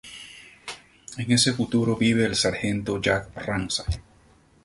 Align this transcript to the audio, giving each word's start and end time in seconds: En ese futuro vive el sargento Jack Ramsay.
En 1.19 1.31
ese 1.31 1.53
futuro 1.53 1.95
vive 1.95 2.25
el 2.25 2.35
sargento 2.35 2.99
Jack 2.99 3.35
Ramsay. 3.37 3.99